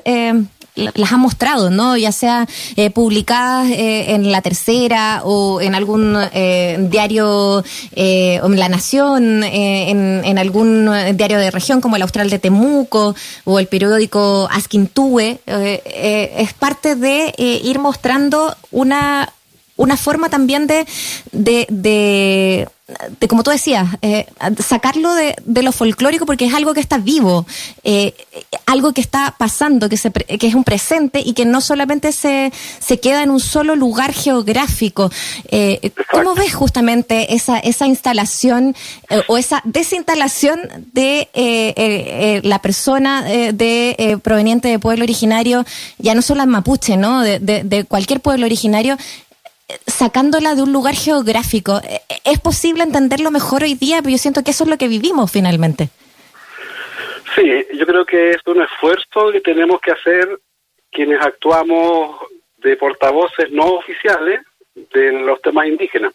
las 0.75 1.11
ha 1.11 1.17
mostrado, 1.17 1.69
¿no? 1.69 1.97
Ya 1.97 2.11
sea 2.11 2.47
eh, 2.75 2.89
publicadas 2.91 3.69
eh, 3.69 4.13
en 4.13 4.31
La 4.31 4.41
Tercera 4.41 5.21
o 5.23 5.59
en 5.61 5.75
algún 5.75 6.15
eh, 6.33 6.77
diario, 6.89 7.63
eh, 7.93 8.39
en 8.43 8.59
La 8.59 8.69
Nación, 8.69 9.43
en, 9.43 10.23
en, 10.23 10.37
algún 10.37 10.89
diario 11.13 11.37
de 11.39 11.51
región 11.51 11.81
como 11.81 11.97
el 11.97 12.01
Austral 12.01 12.29
de 12.29 12.39
Temuco 12.39 13.15
o 13.43 13.59
el 13.59 13.67
periódico 13.67 14.47
Asquintúe. 14.51 15.39
es 15.45 16.53
parte 16.53 16.95
de 16.95 17.33
ir 17.37 17.79
mostrando 17.79 18.55
una 18.71 19.31
una 19.77 19.97
forma 19.97 20.29
también 20.29 20.67
de, 20.67 20.85
de, 21.31 21.65
de, 21.69 22.67
como 23.27 23.43
tú 23.43 23.51
decías, 23.51 23.87
eh, 24.01 24.25
sacarlo 24.59 25.13
de, 25.13 25.35
de, 25.45 25.63
lo 25.63 25.71
folclórico 25.71 26.25
porque 26.25 26.45
es 26.45 26.53
algo 26.53 26.73
que 26.73 26.79
está 26.79 26.97
vivo, 26.97 27.45
eh, 27.83 28.13
algo 28.65 28.93
que 28.93 29.01
está 29.01 29.35
pasando, 29.37 29.89
que, 29.89 29.97
se, 29.97 30.11
que 30.11 30.47
es 30.47 30.55
un 30.55 30.63
presente 30.63 31.21
y 31.23 31.33
que 31.33 31.45
no 31.45 31.61
solamente 31.61 32.11
se, 32.11 32.51
se 32.79 32.99
queda 32.99 33.23
en 33.23 33.29
un 33.29 33.39
solo 33.39 33.75
lugar 33.75 34.13
geográfico. 34.13 35.11
Eh, 35.49 35.91
¿Cómo 36.11 36.35
ves 36.35 36.53
justamente 36.53 37.33
esa, 37.33 37.59
esa 37.59 37.87
instalación 37.87 38.75
o 39.27 39.37
esa 39.37 39.61
desinstalación 39.63 40.59
de 40.93 41.29
eh, 41.33 42.41
la 42.43 42.59
persona 42.59 43.23
de 43.23 44.19
proveniente 44.21 44.67
de 44.67 44.79
pueblo 44.79 45.03
originario, 45.03 45.65
ya 45.97 46.15
no 46.15 46.21
solo 46.21 46.43
en 46.43 46.49
mapuche, 46.49 46.97
¿no? 46.97 47.21
de, 47.21 47.39
de 47.39 47.83
cualquier 47.85 48.19
pueblo 48.19 48.45
originario, 48.45 48.97
sacándola 49.87 50.55
de 50.55 50.63
un 50.63 50.73
lugar 50.73 50.95
geográfico. 50.95 51.81
Eh, 51.87 52.01
¿Es 52.23 52.39
posible 52.39 52.83
entenderlo 52.83 53.31
mejor 53.31 53.63
hoy 53.63 53.75
día? 53.75 54.01
Pero 54.01 54.11
yo 54.11 54.17
siento 54.17 54.43
que 54.43 54.51
eso 54.51 54.63
es 54.63 54.69
lo 54.69 54.77
que 54.77 54.87
vivimos 54.87 55.31
finalmente. 55.31 55.89
Sí, 57.35 57.65
yo 57.73 57.85
creo 57.85 58.05
que 58.05 58.31
es 58.31 58.45
un 58.45 58.61
esfuerzo 58.61 59.31
que 59.31 59.41
tenemos 59.41 59.79
que 59.79 59.91
hacer 59.91 60.39
quienes 60.91 61.21
actuamos 61.21 62.19
de 62.57 62.75
portavoces 62.75 63.49
no 63.51 63.65
oficiales 63.75 64.41
de 64.75 65.11
los 65.13 65.41
temas 65.41 65.67
indígenas. 65.67 66.13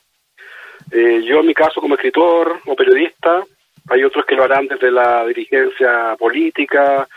Eh, 0.91 1.23
yo 1.25 1.41
en 1.41 1.47
mi 1.47 1.55
caso 1.55 1.81
como 1.81 1.95
escritor 1.95 2.61
o 2.67 2.77
periodista, 2.77 3.43
hay 3.89 4.05
otros 4.05 4.25
que 4.25 4.35
lo 4.35 4.45
harán 4.45 4.67
desde 4.69 4.91
la 4.91 5.25
dirigencia 5.27 6.17
política, 6.19 7.09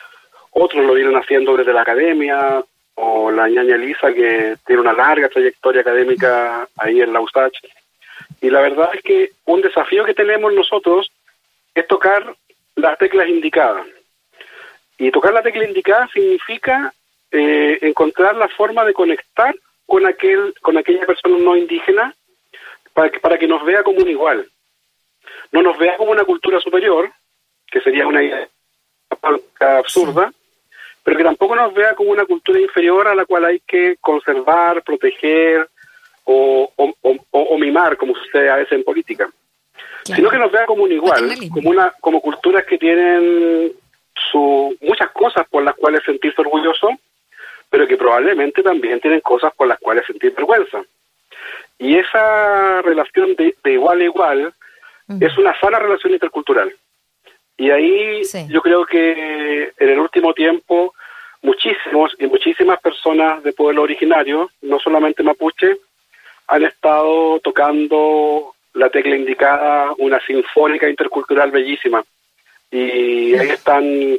otros 0.52 0.86
lo 0.86 0.94
vienen 0.94 1.16
haciendo 1.16 1.56
desde 1.56 1.74
la 1.74 1.82
academia, 1.82 2.64
o 3.02 3.32
la 3.32 3.48
ñaña 3.48 3.76
Elisa, 3.76 4.14
que 4.14 4.58
tiene 4.66 4.82
una 4.82 4.94
larga 4.94 5.30
trayectoria 5.30 5.82
académica 5.82 6.68
ahí 6.78 7.02
en 7.02 7.14
la 7.14 7.22
USACH. 7.22 7.58
Y 8.42 8.50
la 8.50 8.62
verdad 8.62 8.90
es 8.94 9.02
que 9.02 9.32
un 9.46 9.62
desafío 9.62 10.04
que 10.06 10.14
tenemos 10.14 10.54
nosotros 10.54 11.12
es 11.74 11.88
tocar 11.88 12.36
las 12.76 12.98
teclas 12.98 13.30
indicadas. 13.30 13.86
Y 14.98 15.12
tocar 15.12 15.34
la 15.34 15.42
tecla 15.42 15.66
indicada 15.66 16.10
significa 16.14 16.94
eh, 17.32 17.78
encontrar 17.82 18.36
la 18.36 18.50
forma 18.50 18.84
de 18.84 18.94
conectar 18.94 19.56
con 19.86 20.06
aquel 20.06 20.54
con 20.62 20.78
aquella 20.78 21.06
persona 21.06 21.38
no 21.40 21.56
indígena 21.56 22.14
para 22.94 23.10
que, 23.10 23.20
para 23.20 23.38
que 23.38 23.48
nos 23.48 23.64
vea 23.64 23.84
como 23.84 24.00
un 24.00 24.10
igual. 24.10 24.50
No 25.52 25.62
nos 25.62 25.78
vea 25.78 25.98
como 25.98 26.12
una 26.12 26.26
cultura 26.26 26.60
superior, 26.60 27.10
que 27.72 27.80
sería 27.82 28.08
una 28.08 28.24
idea 28.24 28.48
absurda, 29.60 30.32
pero 31.10 31.18
que 31.18 31.24
tampoco 31.24 31.56
nos 31.56 31.74
vea 31.74 31.96
como 31.96 32.12
una 32.12 32.24
cultura 32.24 32.60
inferior 32.60 33.08
a 33.08 33.16
la 33.16 33.26
cual 33.26 33.44
hay 33.44 33.60
que 33.62 33.98
conservar, 34.00 34.84
proteger 34.84 35.68
o, 36.24 36.72
o, 37.32 37.58
mimar, 37.58 37.98
como 37.98 38.14
sucede 38.14 38.48
a 38.48 38.58
veces 38.58 38.74
en 38.74 38.84
política. 38.84 39.28
Sino 40.04 40.30
que 40.30 40.38
nos 40.38 40.52
vea 40.52 40.68
como 40.68 40.84
un 40.84 40.92
igual, 40.92 41.36
como 41.52 41.72
una 41.72 41.92
como 42.00 42.22
culturas 42.22 42.64
que 42.64 42.78
tienen 42.78 43.72
su, 44.32 44.78
muchas 44.82 45.10
cosas 45.10 45.48
por 45.50 45.64
las 45.64 45.74
cuales 45.74 46.04
sentirse 46.06 46.42
orgulloso, 46.42 46.90
pero 47.72 47.88
que 47.88 47.98
probablemente 47.98 48.62
también 48.62 49.02
tienen 49.02 49.22
cosas 49.22 49.52
por 49.56 49.68
las 49.68 49.80
cuales 49.80 50.06
sentir 50.06 50.36
vergüenza. 50.36 50.84
Y 51.80 51.98
esa 51.98 52.84
relación 52.84 53.34
de, 53.34 53.56
igual 53.64 54.02
a 54.02 54.04
igual 54.04 54.54
es 55.20 55.36
una 55.40 55.60
sana 55.60 55.80
relación 55.80 56.14
intercultural. 56.14 56.72
Y 57.60 57.70
ahí 57.72 58.22
yo 58.48 58.62
creo 58.62 58.86
que 58.86 59.74
en 59.78 59.90
el 59.90 60.00
último 60.00 60.34
tiempo 60.34 60.94
muchísimos 61.42 62.16
y 62.18 62.26
muchísimas 62.26 62.80
personas 62.80 63.44
de 63.44 63.52
pueblo 63.52 63.84
originario, 63.84 64.50
no 64.62 64.80
solamente 64.80 65.24
mapuche, 65.24 65.76
han 66.48 66.64
estado 66.64 67.40
tocando 67.42 68.56
la 68.74 68.90
tecla 68.90 69.16
indicada, 69.16 69.94
una 69.98 70.22
sinfónica 70.26 70.90
intercultural 70.90 71.52
bellísima. 71.52 72.02
Y 72.72 73.36
ahí 73.36 73.50
están 73.50 74.18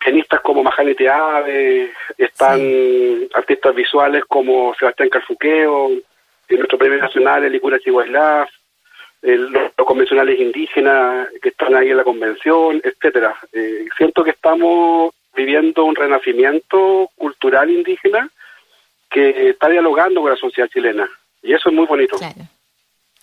pianistas 0.00 0.40
como 0.40 0.64
Majani 0.64 0.94
Teave, 0.96 1.92
están 2.18 2.60
artistas 3.32 3.74
visuales 3.76 4.24
como 4.24 4.74
Sebastián 4.74 5.08
Carfuqueo, 5.08 5.90
y 6.48 6.54
nuestro 6.56 6.78
premio 6.78 6.98
nacional, 6.98 7.44
el 7.44 7.54
Icura 7.54 7.78
Chihuahua, 9.22 9.70
los, 9.76 9.86
convencionales 9.86 10.38
indígenas 10.38 11.28
que 11.42 11.48
están 11.50 11.74
ahí 11.74 11.90
en 11.90 11.96
la 11.96 12.04
convención, 12.04 12.80
etcétera. 12.84 13.34
Eh, 13.52 13.86
siento 13.96 14.22
que 14.22 14.30
estamos 14.30 15.12
viviendo 15.34 15.84
un 15.84 15.96
renacimiento 15.96 17.10
cultural 17.16 17.70
indígena 17.70 18.30
que 19.10 19.50
está 19.50 19.68
dialogando 19.68 20.20
con 20.20 20.30
la 20.30 20.36
sociedad 20.36 20.68
chilena. 20.68 21.08
Y 21.42 21.52
eso 21.52 21.70
es 21.70 21.74
muy 21.74 21.86
bonito. 21.86 22.16
Claro. 22.18 22.34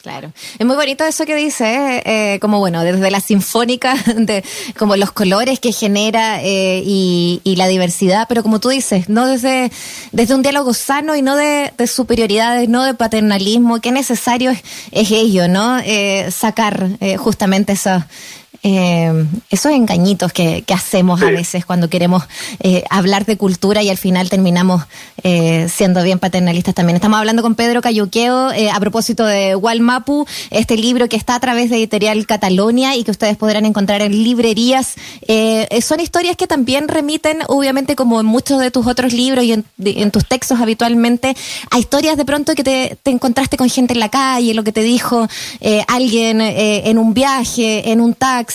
Claro, 0.08 0.32
es 0.58 0.66
muy 0.66 0.78
bonito 0.78 1.04
eso 1.04 1.26
que 1.26 1.36
dice, 1.36 1.66
¿eh? 1.66 2.04
Eh, 2.06 2.40
como 2.40 2.60
bueno, 2.60 2.82
desde 2.82 3.12
la 3.12 3.20
sinfónica, 3.20 3.94
de, 4.16 4.42
como 4.78 4.96
los 4.96 5.12
colores 5.12 5.60
que 5.60 5.74
genera 5.74 6.42
eh, 6.42 6.82
y, 6.82 7.56
la 7.58 7.68
diversidad, 7.68 8.26
pero 8.30 8.42
como 8.42 8.62
tú 8.62 8.70
dices, 8.70 9.10
no 9.10 9.28
desde, 9.28 9.70
desde 10.14 10.34
un 10.34 10.44
diálogo 10.44 10.74
sano 10.74 11.14
y 11.18 11.22
no 11.22 11.36
de, 11.36 11.74
superioridades, 11.88 12.70
no 12.70 12.86
de 12.86 12.94
paternalismo, 12.94 13.82
qué 13.82 13.92
necesario 13.92 14.52
es, 14.92 15.12
ello, 15.12 15.50
¿no? 15.50 15.78
sacar 16.32 16.88
justamente 17.18 17.74
eso, 17.74 18.02
eh, 18.64 19.26
esos 19.50 19.72
engañitos 19.72 20.34
que, 20.34 20.64
hacemos 20.74 21.22
a 21.22 21.32
veces 21.32 21.66
cuando 21.66 21.90
queremos 21.90 22.24
eh, 22.60 22.84
hablar 22.90 23.26
de 23.26 23.36
cultura 23.36 23.82
y 23.82 23.90
al 23.90 23.98
final 23.98 24.30
terminamos 24.30 24.84
eh, 25.24 25.68
siendo 25.74 26.04
bien 26.04 26.20
paternalistas 26.20 26.76
también. 26.76 26.96
Estamos 26.96 27.18
hablando 27.18 27.42
con 27.42 27.56
Pedro 27.56 27.82
Cayuqueo 27.82 28.50
a 28.72 28.80
propósito 28.80 29.26
de 29.26 29.56
Walmapu, 29.56 30.28
este 30.52 30.78
libro 30.78 31.10
que 31.10 31.16
está 31.16 31.36
a 31.36 31.40
través 31.40 31.70
de 31.70 31.78
Editorial 31.78 32.28
Catalonia 32.28 32.96
y 32.96 33.04
que 33.04 33.12
ustedes 33.12 33.38
podrán 33.38 33.66
encontrar 33.66 34.02
en 34.02 34.12
librerías. 34.24 34.96
son 35.82 36.00
historias 36.00 36.36
que 36.36 36.48
también 36.48 36.88
remiten, 36.88 37.40
obviamente, 37.48 37.96
como 37.96 38.20
en 38.20 38.26
muchos 38.26 38.60
de 38.60 38.70
tus 38.70 38.86
otros 38.86 39.14
libros 39.14 39.44
y 39.46 39.54
en, 39.54 40.12
tus 40.12 40.28
textos 40.28 40.60
habitualmente, 40.60 41.36
a 41.72 41.80
historias 41.80 42.18
de 42.18 42.26
pronto 42.26 42.54
que 42.54 42.64
te, 42.64 42.98
te, 43.02 43.12
encontraste 43.12 43.58
con 43.58 43.70
gente 43.70 43.94
en 43.94 44.00
la 44.00 44.10
calle, 44.10 44.54
lo 44.54 44.64
que 44.64 44.72
te 44.72 44.82
dijo 44.82 45.28
alguien 45.88 46.42
en 46.42 46.98
un 46.98 47.14
viaje, 47.14 47.92
en 47.92 48.02
un 48.02 48.14
taxi 48.14 48.47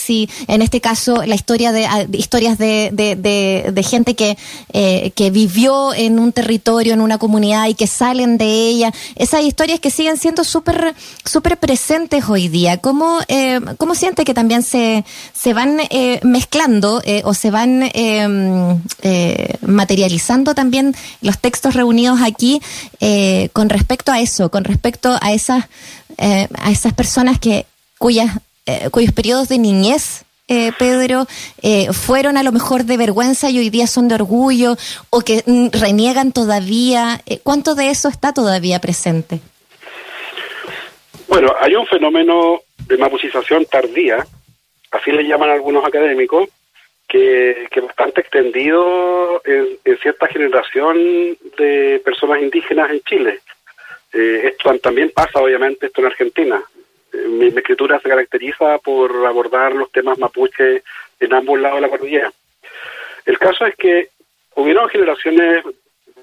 en 0.47 0.61
este 0.61 0.81
caso 0.81 1.23
la 1.25 1.35
historia 1.35 1.71
de, 1.71 1.85
ah, 1.85 2.05
historias 2.11 2.57
de, 2.57 2.91
de, 2.93 3.83
gente 3.83 4.15
que, 4.15 4.37
eh, 4.71 5.11
que 5.15 5.29
vivió 5.29 5.93
en 5.93 6.19
un 6.19 6.31
territorio, 6.31 6.93
en 6.93 7.01
una 7.01 7.17
comunidad 7.17 7.67
y 7.67 7.73
que 7.73 7.87
salen 7.87 8.37
de 8.37 8.45
ella, 8.45 8.93
esas 9.15 9.43
historias 9.43 9.79
que 9.79 9.91
siguen 9.91 10.17
siendo 10.17 10.43
súper 10.43 10.95
súper 11.25 11.57
presentes 11.57 12.25
hoy 12.27 12.47
día. 12.47 12.77
¿Cómo, 12.77 13.19
eh, 13.27 13.59
cómo 13.77 13.95
siente 13.95 14.23
que 14.25 14.33
también 14.33 14.63
se, 14.63 15.03
se 15.33 15.53
van 15.53 15.79
eh, 15.89 16.19
mezclando 16.23 17.01
o 17.23 17.33
se 17.33 17.51
van 17.51 17.89
em, 17.93 18.81
materializando 19.61 20.55
también 20.55 20.95
los 21.21 21.37
textos 21.39 21.73
reunidos 21.73 22.19
aquí 22.21 22.61
con 23.53 23.69
respecto 23.69 24.11
a 24.11 24.19
eso, 24.19 24.49
con 24.49 24.63
respecto 24.63 25.17
a 25.21 25.33
esas, 25.33 25.65
a 26.17 26.71
esas 26.71 26.93
personas 26.93 27.39
que 27.39 27.65
cuyas 28.03 28.37
eh, 28.65 28.89
cuyos 28.91 29.11
periodos 29.11 29.49
de 29.49 29.57
niñez 29.57 30.25
eh, 30.47 30.71
Pedro, 30.77 31.25
eh, 31.61 31.87
fueron 31.93 32.37
a 32.37 32.43
lo 32.43 32.51
mejor 32.51 32.83
de 32.83 32.97
vergüenza 32.97 33.49
y 33.49 33.59
hoy 33.59 33.69
día 33.69 33.87
son 33.87 34.07
de 34.07 34.15
orgullo 34.15 34.75
o 35.09 35.21
que 35.21 35.41
mm, 35.45 35.69
reniegan 35.71 36.31
todavía. 36.31 37.21
¿Cuánto 37.43 37.75
de 37.75 37.89
eso 37.89 38.09
está 38.09 38.33
todavía 38.33 38.79
presente? 38.79 39.39
Bueno, 41.27 41.53
hay 41.59 41.75
un 41.75 41.87
fenómeno 41.87 42.61
de 42.87 42.97
mapuchización 42.97 43.65
tardía, 43.65 44.25
así 44.91 45.11
le 45.11 45.23
llaman 45.23 45.49
algunos 45.49 45.85
académicos, 45.85 46.49
que, 47.07 47.67
que 47.71 47.81
bastante 47.81 48.21
extendido 48.21 49.41
en, 49.45 49.77
en, 49.85 49.97
cierta 49.99 50.27
generación 50.27 51.37
de 51.57 52.01
personas 52.03 52.41
indígenas 52.41 52.91
en 52.91 53.01
Chile. 53.01 53.39
esto 54.11 54.77
también 54.79 55.11
pasa, 55.13 55.39
obviamente, 55.39 55.87
esto 55.87 56.01
en 56.01 56.07
Argentina 56.07 56.63
mi, 57.27 57.47
escritura 57.47 57.99
se 57.99 58.09
caracteriza 58.09 58.77
por 58.79 59.25
abordar 59.25 59.73
los 59.73 59.91
temas 59.91 60.17
mapuche 60.17 60.83
en 61.19 61.33
ambos 61.33 61.59
lados 61.59 61.77
de 61.77 61.81
la 61.81 61.89
cordillera. 61.89 62.33
El 63.25 63.37
caso 63.37 63.65
es 63.65 63.75
que 63.75 64.09
hubieron 64.55 64.89
generaciones 64.89 65.63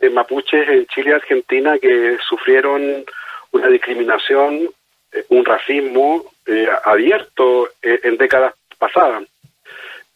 de 0.00 0.10
mapuches 0.10 0.68
en 0.68 0.86
Chile 0.86 1.10
y 1.10 1.14
Argentina 1.14 1.78
que 1.78 2.18
sufrieron 2.28 3.04
una 3.52 3.68
discriminación, 3.68 4.68
eh, 5.12 5.24
un 5.28 5.44
racismo 5.44 6.24
eh, 6.46 6.68
abierto 6.84 7.68
eh, 7.82 8.00
en 8.04 8.16
décadas 8.16 8.54
pasadas. 8.78 9.24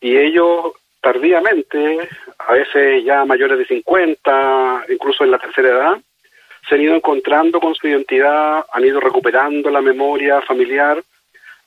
Y 0.00 0.16
ellos 0.16 0.73
tardíamente, 1.00 2.09
a 2.38 2.52
veces 2.52 3.04
ya 3.04 3.25
mayores 3.25 3.59
de 3.59 3.66
50, 3.66 4.87
incluso 4.88 5.25
en 5.25 5.31
la 5.31 5.38
tercera 5.38 5.69
edad, 5.69 5.97
se 6.68 6.75
han 6.75 6.80
ido 6.80 6.94
encontrando 6.94 7.61
con 7.61 7.75
su 7.75 7.88
identidad, 7.88 8.64
han 8.73 8.85
ido 8.85 9.00
recuperando 9.00 9.71
la 9.71 9.80
memoria 9.80 10.40
familiar 10.42 11.02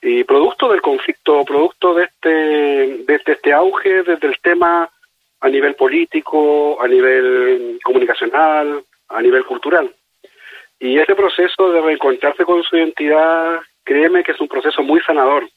y 0.01 0.23
producto 0.23 0.69
del 0.69 0.81
conflicto, 0.81 1.43
producto 1.43 1.93
de 1.93 2.05
este, 2.05 2.29
de, 2.29 3.21
este 3.25 3.53
auge 3.53 4.03
desde 4.03 4.27
el 4.27 4.39
tema 4.39 4.89
a 5.39 5.49
nivel 5.49 5.75
político, 5.75 6.81
a 6.81 6.87
nivel 6.87 7.79
comunicacional, 7.83 8.83
a 9.09 9.21
nivel 9.21 9.45
cultural. 9.45 9.91
Y 10.79 10.99
ese 10.99 11.15
proceso 11.15 11.71
de 11.71 11.81
reencontrarse 11.81 12.43
con 12.43 12.63
su 12.63 12.77
identidad, 12.77 13.59
créeme 13.83 14.23
que 14.23 14.31
es 14.31 14.39
un 14.39 14.47
proceso 14.47 14.83
muy 14.83 15.01
sanador. 15.01 15.47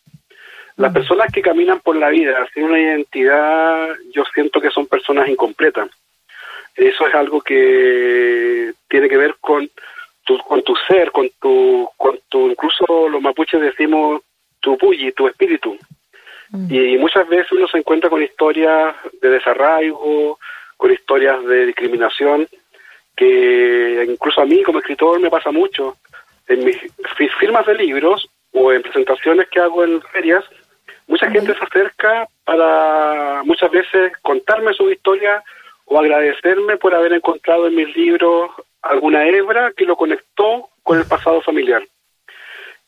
Las 0.76 0.90
mm. 0.90 0.94
personas 0.94 1.32
que 1.32 1.42
caminan 1.42 1.80
por 1.80 1.97
la 1.97 2.09
vida 2.09 2.47
sin 2.54 2.64
una 2.64 2.80
identidad, 2.80 3.88
yo 4.12 4.25
siento 4.32 4.61
que 4.61 4.70
son 4.70 4.87
personas 4.87 5.28
incompletas. 5.28 5.90
Eso 6.75 7.06
es 7.06 7.14
algo 7.14 7.40
que 7.42 8.73
tiene 8.90 9.09
que 9.09 9.16
ver 9.16 9.37
con 9.40 9.70
tu, 10.25 10.37
con 10.38 10.62
tu 10.62 10.75
ser, 10.88 11.11
con 11.12 11.30
tu, 11.40 11.88
con 11.97 12.18
tu, 12.28 12.50
incluso 12.50 13.09
los 13.09 13.23
mapuches 13.23 13.61
decimos 13.61 14.20
tu 14.61 14.76
pulli, 14.76 15.12
tu 15.12 15.28
espíritu. 15.28 15.78
Mm. 16.50 16.75
Y 16.75 16.99
muchas 16.99 17.26
veces 17.28 17.50
uno 17.52 17.68
se 17.68 17.78
encuentra 17.78 18.11
con 18.11 18.23
historias 18.23 18.94
de 19.23 19.30
desarraigo, 19.30 20.38
con 20.76 20.92
historias 20.92 21.42
de 21.44 21.66
discriminación, 21.66 22.47
que 23.16 24.06
incluso 24.09 24.40
a 24.40 24.47
mí 24.47 24.62
como 24.62 24.80
escritor 24.80 25.20
me 25.20 25.30
pasa 25.30 25.50
mucho. 25.50 25.97
En 26.49 26.64
mis 26.64 26.76
firmas 27.38 27.64
de 27.66 27.75
libros 27.75 28.28
o 28.52 28.73
en 28.73 28.82
presentaciones 28.82 29.49
que 29.49 29.61
hago 29.61 29.85
en 29.85 30.02
ferias, 30.02 30.44
mucha 31.06 31.30
gente 31.30 31.54
se 31.54 31.64
acerca 31.64 32.28
para 32.44 33.42
muchas 33.44 33.70
veces 33.70 34.12
contarme 34.23 34.75
su 34.75 34.90
historia 34.90 35.42
o 35.85 35.99
agradecerme 35.99 36.76
por 36.76 36.94
haber 36.94 37.12
encontrado 37.12 37.66
en 37.66 37.75
mis 37.76 37.94
libros 37.97 38.50
alguna 38.82 39.26
hebra 39.26 39.72
que 39.76 39.84
lo 39.84 39.96
conectó 39.96 40.68
con 40.82 40.99
el 40.99 41.06
pasado 41.06 41.40
familiar. 41.42 41.82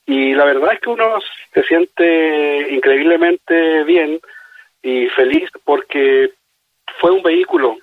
Y 0.06 0.34
la 0.34 0.44
verdad 0.44 0.74
es 0.74 0.80
que 0.80 0.90
uno 0.90 1.18
se 1.54 1.62
siente 1.64 2.68
increíblemente 2.70 3.84
bien 3.84 4.20
y 4.82 5.06
feliz 5.08 5.48
porque 5.64 6.32
fue 6.98 7.12
un 7.12 7.22
vehículo, 7.22 7.78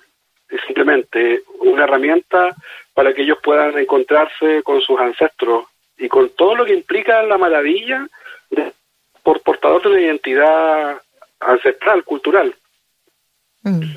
simplemente 0.66 1.42
una 1.60 1.84
herramienta 1.84 2.54
para 2.92 3.14
que 3.14 3.22
ellos 3.22 3.38
puedan 3.42 3.78
encontrarse 3.78 4.62
con 4.62 4.80
sus 4.80 5.00
ancestros 5.00 5.64
y 5.96 6.08
con 6.08 6.30
todo 6.30 6.56
lo 6.56 6.64
que 6.64 6.74
implica 6.74 7.22
la 7.22 7.38
maravilla 7.38 8.06
de, 8.50 8.72
por 9.22 9.40
portador 9.40 9.82
de 9.82 9.90
la 9.90 10.00
identidad 10.00 11.02
ancestral, 11.40 12.04
cultural. 12.04 12.54
Mm. 13.62 13.94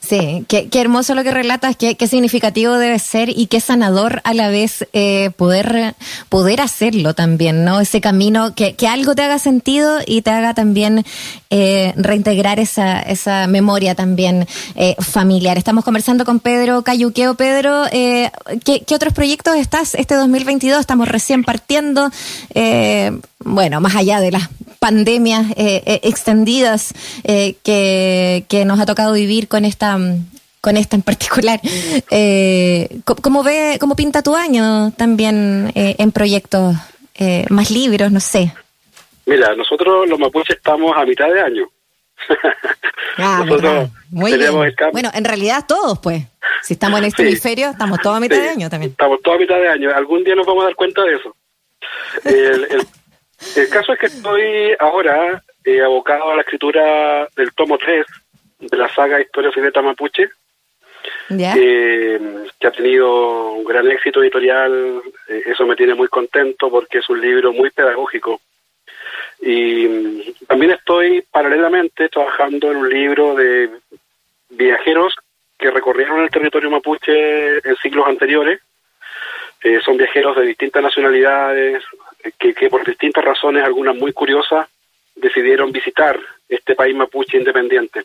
Sí, 0.00 0.44
qué, 0.48 0.68
hermoso 0.72 1.14
lo 1.14 1.24
que 1.24 1.30
relatas, 1.30 1.76
qué, 1.76 1.96
qué, 1.96 2.06
significativo 2.06 2.78
debe 2.78 2.98
ser 2.98 3.28
y 3.28 3.46
qué 3.46 3.60
sanador 3.60 4.20
a 4.24 4.34
la 4.34 4.48
vez 4.48 4.86
eh, 4.92 5.30
poder, 5.36 5.94
poder 6.28 6.60
hacerlo 6.60 7.14
también, 7.14 7.64
¿no? 7.64 7.80
Ese 7.80 8.00
camino, 8.00 8.54
que, 8.54 8.74
que 8.74 8.86
algo 8.86 9.14
te 9.14 9.22
haga 9.22 9.38
sentido 9.38 9.98
y 10.06 10.22
te 10.22 10.30
haga 10.30 10.54
también 10.54 11.04
eh, 11.50 11.92
reintegrar 11.96 12.60
esa, 12.60 13.00
esa 13.00 13.46
memoria 13.48 13.94
también 13.94 14.46
eh, 14.76 14.94
familiar. 15.00 15.58
Estamos 15.58 15.84
conversando 15.84 16.24
con 16.24 16.40
Pedro 16.40 16.82
Cayuqueo. 16.82 17.34
Pedro, 17.34 17.84
¿qué, 17.90 18.30
¿qué, 18.86 18.94
otros 18.94 19.12
proyectos 19.12 19.56
estás 19.56 19.94
este 19.94 20.14
2022? 20.14 20.80
Estamos 20.80 21.08
recién 21.08 21.42
partiendo, 21.42 22.10
bueno, 23.44 23.80
más 23.80 23.96
allá 23.96 24.20
de 24.20 24.30
las 24.30 24.48
pandemias 24.86 25.46
extendidas 25.56 26.94
que, 27.24 28.44
que 28.48 28.64
nos 28.64 28.78
ha 28.78 28.86
tocado 28.86 29.14
vivir 29.14 29.48
con 29.48 29.64
esta 29.64 29.98
con 30.66 30.76
esta 30.76 30.96
en 30.96 31.02
particular. 31.02 31.60
Eh, 32.10 32.88
¿cómo, 33.04 33.44
ve, 33.44 33.76
¿Cómo 33.78 33.94
pinta 33.94 34.20
tu 34.22 34.34
año 34.34 34.90
también 34.96 35.70
eh, 35.76 35.94
en 35.98 36.10
proyectos, 36.10 36.74
eh, 37.14 37.44
más 37.50 37.70
libros, 37.70 38.10
no 38.10 38.18
sé? 38.18 38.52
Mira, 39.26 39.54
nosotros 39.54 40.08
los 40.08 40.18
mapuches 40.18 40.56
estamos 40.56 40.92
a 40.96 41.04
mitad 41.04 41.28
de 41.32 41.40
año. 41.40 41.68
ah, 43.18 43.44
Muy 44.10 44.36
bien. 44.36 44.52
Bueno, 44.90 45.10
en 45.14 45.24
realidad 45.24 45.64
todos, 45.68 46.00
pues. 46.00 46.24
Si 46.62 46.74
estamos 46.74 46.98
en 46.98 47.04
este 47.06 47.22
hemisferio, 47.22 47.70
estamos 47.70 48.00
todos 48.00 48.16
a 48.16 48.20
mitad 48.20 48.36
de 48.36 48.48
año 48.48 48.68
también. 48.68 48.90
Estamos 48.90 49.22
todos 49.22 49.36
a 49.36 49.40
mitad 49.40 49.60
de 49.60 49.68
año. 49.68 49.90
Algún 49.94 50.24
día 50.24 50.34
nos 50.34 50.46
vamos 50.46 50.64
a 50.64 50.66
dar 50.66 50.74
cuenta 50.74 51.02
de 51.04 51.14
eso. 51.14 51.36
el, 52.24 52.64
el, 52.70 52.86
caso 53.70 53.92
es 53.92 53.98
que 53.98 54.06
estoy 54.06 54.74
ahora 54.78 55.42
eh, 55.64 55.82
abocado 55.82 56.30
a 56.30 56.36
la 56.36 56.42
escritura 56.42 57.28
del 57.36 57.52
tomo 57.52 57.76
3 57.76 58.06
de 58.58 58.76
la 58.76 58.88
saga 58.88 59.20
Historia 59.20 59.50
Secreta 59.52 59.82
Mapuche, 59.82 60.30
que 61.28 62.66
ha 62.66 62.70
tenido 62.70 63.52
un 63.52 63.64
gran 63.64 63.90
éxito 63.90 64.22
editorial. 64.22 65.02
Eh, 65.28 65.42
eso 65.46 65.66
me 65.66 65.76
tiene 65.76 65.94
muy 65.94 66.08
contento 66.08 66.70
porque 66.70 66.98
es 66.98 67.08
un 67.08 67.20
libro 67.20 67.52
muy 67.52 67.70
pedagógico. 67.70 68.40
Y 69.40 69.86
mm, 69.86 70.46
también 70.46 70.72
estoy 70.72 71.22
paralelamente 71.30 72.08
trabajando 72.08 72.70
en 72.70 72.78
un 72.78 72.88
libro 72.88 73.34
de 73.34 73.70
viajeros 74.50 75.14
que 75.58 75.70
recorrieron 75.70 76.22
el 76.22 76.30
territorio 76.30 76.70
mapuche 76.70 77.58
en 77.58 77.76
siglos 77.82 78.06
anteriores. 78.06 78.60
Eh, 79.62 79.80
son 79.84 79.96
viajeros 79.96 80.36
de 80.36 80.46
distintas 80.46 80.82
nacionalidades 80.82 81.82
que, 82.38 82.54
que 82.54 82.68
por 82.68 82.84
distintas 82.84 83.24
razones, 83.24 83.64
algunas 83.64 83.96
muy 83.96 84.12
curiosas, 84.12 84.68
decidieron 85.14 85.72
visitar 85.72 86.18
este 86.48 86.74
país 86.74 86.94
mapuche 86.94 87.38
independiente. 87.38 88.04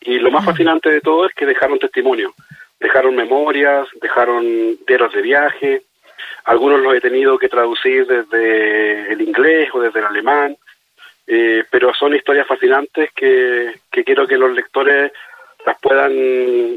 Y 0.00 0.18
lo 0.18 0.30
más 0.30 0.44
fascinante 0.44 0.90
de 0.90 1.00
todo 1.00 1.26
es 1.26 1.34
que 1.34 1.46
dejaron 1.46 1.78
testimonio, 1.78 2.34
dejaron 2.78 3.14
memorias, 3.14 3.86
dejaron 4.00 4.76
diarios 4.86 5.12
de 5.12 5.22
viaje, 5.22 5.82
algunos 6.44 6.80
los 6.80 6.94
he 6.94 7.00
tenido 7.00 7.38
que 7.38 7.48
traducir 7.48 8.06
desde 8.06 9.12
el 9.12 9.20
inglés 9.20 9.68
o 9.72 9.80
desde 9.80 10.00
el 10.00 10.06
alemán, 10.06 10.56
eh, 11.26 11.64
pero 11.70 11.94
son 11.94 12.14
historias 12.14 12.46
fascinantes 12.46 13.10
que, 13.12 13.74
que 13.90 14.04
quiero 14.04 14.26
que 14.26 14.38
los 14.38 14.52
lectores 14.52 15.12
las 15.64 15.78
puedan 15.78 16.12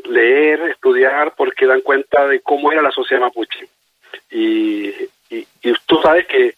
leer, 0.04 0.62
estudiar, 0.70 1.34
porque 1.36 1.66
dan 1.66 1.82
cuenta 1.82 2.28
de 2.28 2.42
cómo 2.42 2.72
era 2.72 2.82
la 2.82 2.92
sociedad 2.92 3.22
mapuche. 3.22 3.68
Y, 4.30 4.94
y, 5.30 5.46
tú 5.86 6.00
sabes 6.02 6.28
que 6.28 6.56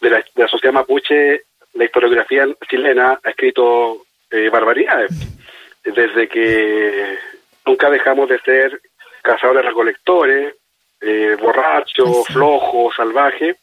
de 0.00 0.10
la, 0.10 0.18
de 0.18 0.42
la, 0.42 0.48
sociedad 0.48 0.74
mapuche, 0.74 1.42
la 1.74 1.84
historiografía 1.84 2.46
chilena 2.68 3.18
ha 3.22 3.30
escrito 3.30 4.04
eh, 4.30 4.48
barbaridades. 4.50 5.10
Desde 5.84 6.28
que 6.28 7.18
nunca 7.64 7.88
dejamos 7.90 8.28
de 8.28 8.38
ser 8.40 8.80
cazadores 9.22 9.64
recolectores, 9.64 10.54
eh, 11.00 11.36
borrachos, 11.40 12.26
flojos, 12.26 12.94
salvajes, 12.96 13.56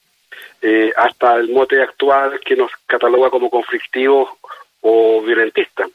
eh, 0.62 0.92
hasta 0.96 1.36
el 1.36 1.50
mote 1.50 1.82
actual 1.82 2.40
que 2.40 2.56
nos 2.56 2.72
cataloga 2.86 3.30
como 3.30 3.50
conflictivos 3.50 4.30
o 4.82 5.22
violentistas. 5.22 5.90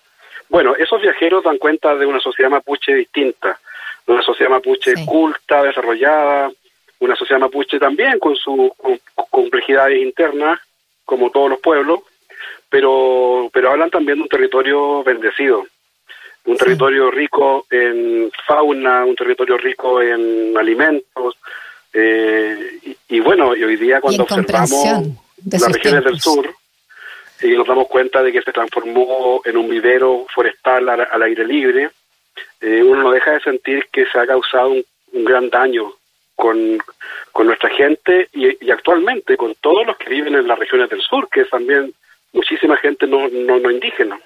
Bueno, 0.49 0.75
esos 0.77 1.01
viajeros 1.01 1.45
dan 1.45 1.59
cuenta 1.59 1.95
de 1.95 2.07
una 2.07 2.21
sociedad 2.21 2.51
mapuche 2.51 2.93
distinta, 2.95 3.59
una 4.07 4.23
sociedad 4.23 4.51
mapuche 4.51 4.95
culta, 5.07 5.63
desarrollada, 5.63 6.51
una 7.01 7.17
sociedad 7.17 7.41
mapuche 7.41 7.79
también 7.79 8.19
con 8.19 8.37
sus 8.37 8.71
complejidades 9.31 9.99
internas, 10.01 10.61
como 11.05 11.31
todos 11.31 11.51
los 11.51 11.61
pueblos, 11.61 12.01
pero, 12.69 13.51
pero 13.53 13.71
hablan 13.71 13.91
también 13.91 14.19
de 14.19 14.23
un 14.23 14.29
territorio 14.29 15.03
bendecido, 15.03 15.67
un 16.45 16.57
territorio 16.57 17.11
rico 17.11 17.67
en 17.71 18.31
fauna, 18.47 19.05
un 19.05 19.17
territorio 19.17 19.59
rico 19.59 20.01
en 20.01 20.57
alimentos. 20.57 21.37
Eh, 21.93 22.79
y, 23.09 23.21
bueno, 23.21 23.57
y 23.57 23.65
hoy 23.65 23.77
día 23.77 24.01
cuando 24.01 24.23
observamos 24.23 25.09
las 25.51 25.73
regiones 25.73 26.05
del 26.05 26.21
sur, 26.21 26.49
y 27.43 27.49
nos 27.49 27.67
damos 27.67 27.89
cuenta 27.89 28.23
de 28.23 28.33
que 28.33 28.43
se 28.43 28.53
transformó 28.53 29.41
en 29.45 29.57
un 29.57 29.69
vivero 29.69 30.27
forestal 30.33 30.89
al, 30.89 31.23
aire 31.23 31.45
libre, 31.45 31.91
eh, 32.61 32.83
uno 32.83 33.03
no 33.03 33.11
deja 33.11 33.33
de 33.33 33.41
sentir 33.41 33.89
que 33.91 34.07
se 34.07 34.19
ha 34.19 34.27
causado 34.27 34.71
un, 34.71 34.85
gran 35.25 35.51
daño 35.51 35.93
con, 36.41 36.79
con 37.33 37.47
nuestra 37.47 37.69
gente 37.69 38.29
y, 38.33 38.71
actualmente 38.71 39.37
con 39.37 39.55
todos 39.61 39.87
los 39.87 39.97
que 39.99 40.09
viven 40.09 40.35
en 40.35 40.49
las 40.49 40.59
regiones 40.59 40.89
del 40.89 41.03
sur, 41.03 41.29
que 41.31 41.43
es 41.43 41.51
también 41.51 41.93
muchísima 42.33 42.77
gente 42.79 43.07
no, 43.07 43.29
no, 43.29 43.59
no 43.59 43.71
indígena. 43.71 44.19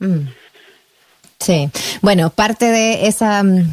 Mm. 0.00 0.26
Sí, 1.38 1.70
bueno, 2.02 2.30
parte 2.30 2.66
de 2.66 3.06
esa, 3.06 3.42
mm, 3.42 3.64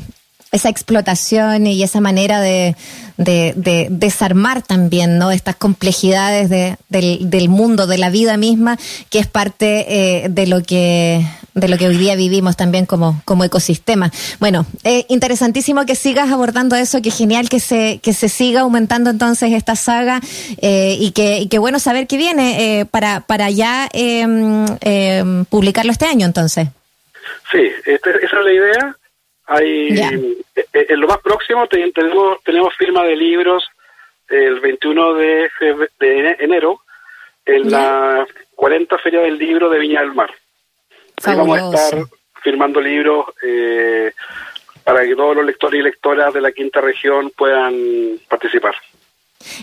esa 0.51 0.69
explotación 0.69 1.65
y 1.65 1.81
esa 1.81 1.99
manera 1.99 2.39
de, 2.39 2.75
de, 3.17 3.87
desarmar 3.89 4.61
también 4.61 5.17
¿no? 5.17 5.31
estas 5.31 5.55
complejidades 5.55 6.49
de, 6.49 6.77
del, 6.89 7.49
mundo, 7.49 7.87
de 7.87 7.97
la 7.97 8.09
vida 8.09 8.37
misma, 8.37 8.77
que 9.09 9.19
es 9.19 9.27
parte 9.27 9.85
eh, 9.89 10.29
de 10.29 10.47
lo 10.47 10.61
que 10.61 11.25
de 11.57 11.67
lo 11.67 11.77
que 11.77 11.87
hoy 11.87 11.97
día 11.97 12.15
vivimos 12.15 12.55
también 12.55 12.85
como, 12.85 13.21
como 13.25 13.43
ecosistema. 13.43 14.11
Bueno, 14.39 14.65
eh, 14.83 15.05
interesantísimo 15.09 15.85
que 15.85 15.95
sigas 15.95 16.31
abordando 16.31 16.75
eso, 16.75 17.01
que 17.01 17.11
genial 17.11 17.49
que 17.49 17.59
se, 17.59 17.99
que 18.01 18.13
se 18.13 18.29
siga 18.29 18.61
aumentando 18.61 19.09
entonces 19.09 19.51
esta 19.51 19.75
saga 19.75 20.21
eh, 20.61 20.95
y, 20.99 21.11
que, 21.11 21.39
y 21.39 21.49
que 21.49 21.59
bueno 21.59 21.79
saber 21.79 22.07
que 22.07 22.17
viene 22.17 22.87
para, 22.91 23.21
para 23.21 23.49
ya 23.49 23.89
em, 23.93 24.65
em, 24.81 25.45
publicarlo 25.45 25.91
este 25.91 26.05
año 26.05 26.25
entonces. 26.25 26.67
Sí, 27.51 27.71
este, 27.85 28.09
esa 28.25 28.39
es 28.39 28.45
la 28.45 28.53
idea. 28.53 28.95
Hay, 29.47 29.97
eh, 29.97 30.37
eh, 30.55 30.85
en 30.89 30.99
lo 30.99 31.07
más 31.07 31.19
próximo 31.19 31.67
tenemos, 31.67 32.43
tenemos 32.43 32.75
firma 32.75 33.03
de 33.03 33.15
libros 33.15 33.65
el 34.27 34.59
21 34.59 35.13
de, 35.13 35.49
de 35.99 36.35
enero 36.39 36.81
en 37.45 37.71
la 37.71 38.27
40 38.55 38.97
Feria 38.97 39.21
del 39.21 39.37
Libro 39.37 39.69
de 39.69 39.79
Viña 39.79 40.01
del 40.01 40.13
Mar. 40.13 40.29
Ahí 41.23 41.35
vamos 41.35 41.57
a 41.57 41.83
estar 41.83 42.03
firmando 42.43 42.79
libros 42.79 43.25
eh, 43.43 44.11
para 44.83 45.03
que 45.03 45.15
todos 45.15 45.35
los 45.35 45.45
lectores 45.45 45.79
y 45.79 45.83
lectoras 45.83 46.33
de 46.33 46.41
la 46.41 46.51
quinta 46.51 46.79
región 46.81 47.31
puedan 47.35 47.75
participar. 48.29 48.75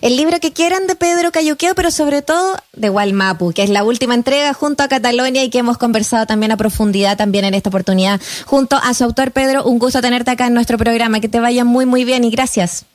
El 0.03 0.17
libro 0.17 0.39
que 0.41 0.53
quieran 0.53 0.87
de 0.87 0.95
Pedro 0.95 1.33
Cayuqueo, 1.33 1.75
pero 1.75 1.91
sobre 1.91 2.23
todo 2.23 2.57
de 2.73 2.91
Walmapu, 2.91 3.53
que 3.53 3.63
es 3.63 3.71
la 3.71 3.85
última 3.85 4.15
entrega 4.15 4.53
junto 4.55 4.83
a 4.83 4.89
Catalonia 4.89 5.43
y 5.43 5.51
que 5.51 5.59
hemos 5.59 5.79
conversado 5.79 6.27
también 6.27 6.53
a 6.53 6.57
profundidad 6.57 7.17
también 7.17 7.45
en 7.45 7.55
esta 7.55 7.71
oportunidad. 7.71 8.21
Junto 8.47 8.77
a 8.77 8.95
su 8.95 9.05
autor 9.05 9.33
Pedro, 9.33 9.65
un 9.65 9.79
gusto 9.79 10.01
tenerte 10.01 10.31
acá 10.31 10.47
en 10.47 10.55
nuestro 10.55 10.79
programa. 10.79 11.21
Que 11.21 11.29
te 11.29 11.41
vaya 11.41 11.65
muy, 11.65 11.87
muy 11.87 12.05
bien 12.05 12.25
y 12.25 12.31
gracias. 12.31 12.87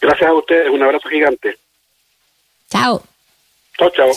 Gracias 0.00 0.28
a 0.28 0.34
ustedes, 0.34 0.70
un 0.70 0.82
abrazo 0.82 1.08
gigante. 1.08 1.58
Chao. 2.70 3.02
Chao, 3.78 3.90
chao. 3.90 4.08